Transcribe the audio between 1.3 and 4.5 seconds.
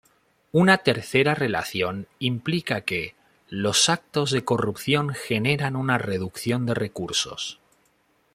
relación implica que, los actos de